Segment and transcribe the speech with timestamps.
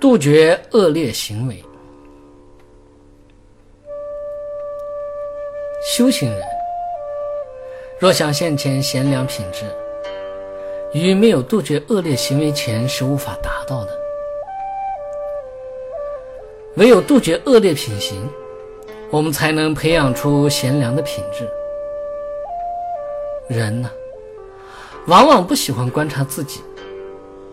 [0.00, 1.60] 杜绝恶劣行为。
[5.84, 6.40] 修行人
[7.98, 9.64] 若想现前贤良品质，
[10.92, 13.98] 于没有杜绝恶劣行为前是无法达到的。
[16.76, 18.28] 唯有杜绝恶劣品行，
[19.10, 21.48] 我们才能培养出贤良的品质。
[23.48, 23.90] 人呢，
[25.08, 26.60] 往往不喜欢观察自己，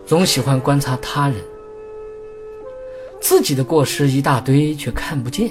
[0.06, 1.36] 总喜欢观察他人。
[3.28, 5.48] 自己的过失一大堆，却看不见；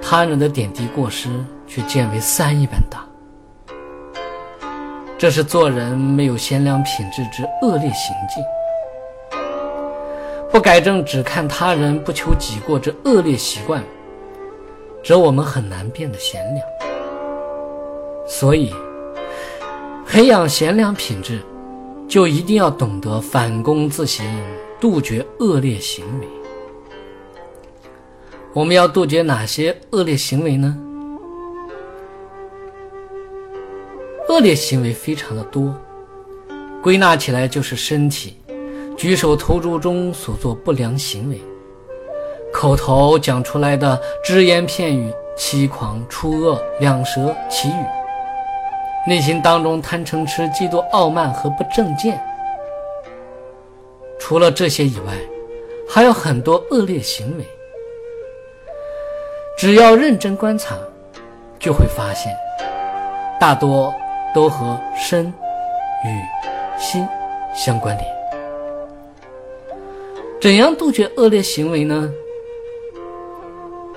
[0.00, 1.28] 他人的点滴过失，
[1.66, 3.04] 却见为山一般大。
[5.18, 9.40] 这是做人没有贤良品质之恶劣行径。
[10.52, 13.82] 不改正只看他人不求己过之恶劣习惯，
[15.02, 16.64] 则我们很难变得贤良。
[18.28, 18.72] 所以，
[20.06, 21.42] 培养贤良品质，
[22.06, 24.24] 就一定要懂得反躬自省，
[24.80, 26.28] 杜绝恶劣行为。
[28.56, 30.74] 我们要杜绝哪些恶劣行为呢？
[34.30, 35.76] 恶劣行为非常的多，
[36.82, 38.38] 归纳起来就是身体。
[38.96, 41.38] 举手投足中所做不良行为，
[42.50, 47.84] 口头讲出来的只言片语、欺狂、出恶、两舌、绮语，
[49.06, 52.18] 内心当中贪嗔痴、嫉妒、傲慢和不正见。
[54.18, 55.12] 除了这些以外，
[55.86, 57.44] 还有很多恶劣行为。
[59.56, 60.76] 只要认真观察，
[61.58, 62.30] 就会发现，
[63.40, 63.90] 大多
[64.34, 65.26] 都和身、
[66.04, 67.08] 与心
[67.54, 68.06] 相关联。
[70.42, 72.12] 怎样杜绝恶劣行为呢？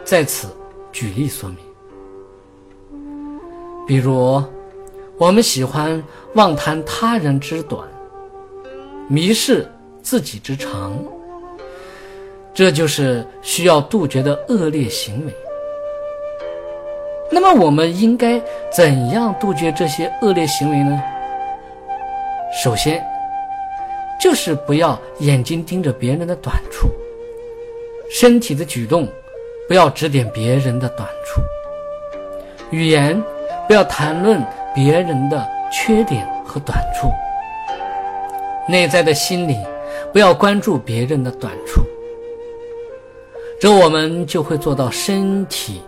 [0.05, 0.47] 在此
[0.93, 1.57] 举例说明。
[3.86, 4.42] 比如，
[5.17, 6.02] 我们喜欢
[6.36, 7.86] 妄谈他人之短，
[9.09, 9.69] 迷视
[10.02, 10.98] 自己之长，
[12.53, 15.33] 这就是需要杜绝的恶劣行为。
[17.32, 18.42] 那么，我们应该
[18.72, 21.02] 怎样杜绝这些恶劣行为呢？
[22.64, 23.06] 首先，
[24.20, 26.90] 就是不要眼睛盯着别人的短处，
[28.12, 29.08] 身体的举动
[29.67, 31.42] 不要指点别人的短处，
[32.72, 33.22] 语言
[33.67, 37.11] 不要谈论别人的缺点和短处，
[38.67, 39.56] 内在的心理
[40.11, 41.84] 不要关注别人的短处，
[43.61, 45.84] 这我们就会做到身体、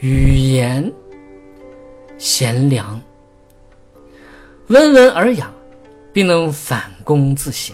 [0.00, 0.92] 语言
[2.18, 3.00] 贤良，
[4.68, 5.50] 温文尔雅。
[6.12, 7.72] 并能反躬自省，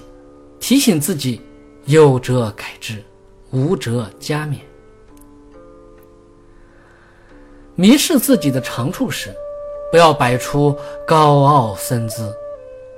[0.60, 1.40] 提醒自己
[1.86, 3.02] 有则改之，
[3.50, 4.56] 无则加勉。
[7.74, 9.34] 迷失自己的长处时，
[9.90, 10.76] 不要摆出
[11.06, 12.30] 高傲身姿，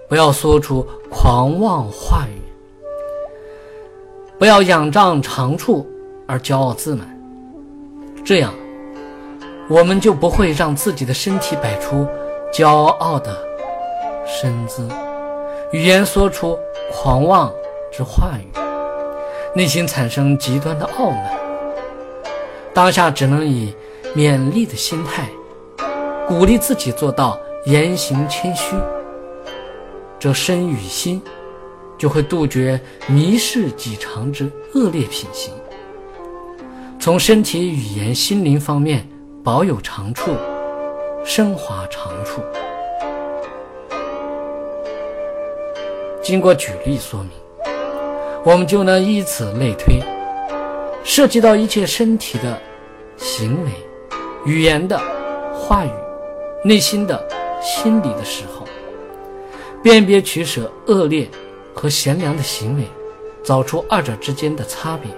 [0.08, 2.42] 不要说出狂妄话语，
[4.40, 5.88] 不要仰仗长处
[6.26, 7.08] 而骄傲自满。
[8.24, 8.52] 这样，
[9.68, 12.08] 我们就不会让自己的身体摆出
[12.50, 13.36] 骄傲的
[14.26, 14.88] 身姿。
[15.72, 16.58] 语言说出
[16.90, 17.52] 狂妄
[17.92, 18.48] 之话语，
[19.54, 21.30] 内心产生极端的傲慢。
[22.72, 23.74] 当下只能以
[24.16, 25.28] 勉励的心态，
[26.26, 28.74] 鼓励自己做到言行谦虚，
[30.18, 31.20] 这身与心
[31.98, 35.52] 就会杜绝迷失己长之恶劣品行。
[36.98, 39.06] 从身体、语言、心灵方面
[39.48, 40.36] 保有长处，
[41.24, 42.42] 升华长处。
[46.22, 47.30] 经过举例说明，
[48.44, 50.02] 我们就能以此类推，
[51.02, 52.60] 涉及到一切身体的
[53.16, 53.70] 行为、
[54.44, 55.00] 语言的
[55.54, 55.90] 话语、
[56.62, 57.26] 内心的
[57.62, 58.66] 心理的时候，
[59.82, 61.26] 辨别取舍恶劣
[61.74, 62.82] 和贤良的行为，
[63.42, 65.10] 找出二者之间的差别，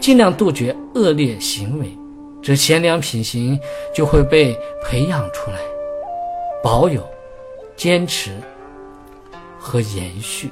[0.00, 1.94] 尽量杜绝恶劣行为，
[2.42, 3.58] 这贤良品行
[3.94, 5.58] 就会被培养出来，
[6.62, 7.06] 保有、
[7.76, 8.32] 坚持。
[9.62, 10.50] 和延续。